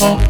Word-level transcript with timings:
Oh. 0.00 0.24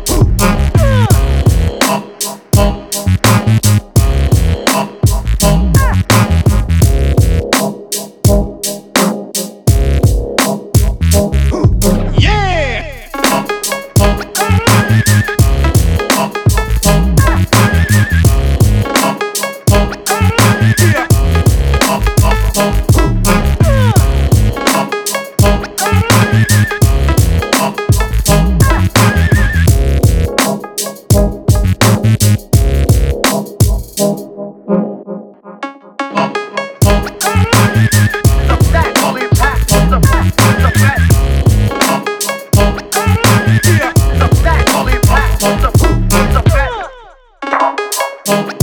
Oh. 48.30 48.57